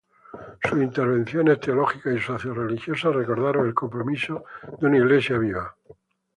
Sus 0.63 0.79
intervenciones 0.81 1.59
teológicas 1.59 2.15
y 2.15 2.19
socio-religiosas 2.21 3.13
recordaron 3.13 3.67
el 3.67 3.75
compromiso 3.75 4.45
de 4.79 4.87
una 4.87 4.97
Iglesia 4.97 5.37
viva. 5.37 5.75